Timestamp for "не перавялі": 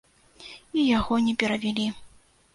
1.27-1.87